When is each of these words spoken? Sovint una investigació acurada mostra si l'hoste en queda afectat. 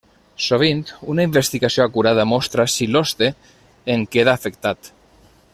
Sovint 0.45 0.79
una 1.15 1.25
investigació 1.29 1.85
acurada 1.85 2.27
mostra 2.31 2.67
si 2.79 2.89
l'hoste 2.95 3.31
en 3.97 4.11
queda 4.17 4.37
afectat. 4.41 4.95